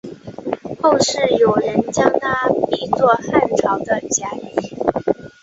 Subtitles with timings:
[0.81, 4.55] 后世有人将他比作汉朝的贾谊。